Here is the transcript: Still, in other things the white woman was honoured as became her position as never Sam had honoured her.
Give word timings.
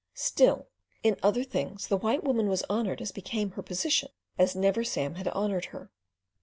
Still, 0.15 0.65
in 1.03 1.15
other 1.21 1.43
things 1.43 1.87
the 1.87 1.95
white 1.95 2.23
woman 2.23 2.49
was 2.49 2.63
honoured 2.71 3.01
as 3.03 3.11
became 3.11 3.51
her 3.51 3.61
position 3.61 4.09
as 4.35 4.55
never 4.55 4.83
Sam 4.83 5.13
had 5.13 5.27
honoured 5.27 5.65
her. 5.65 5.91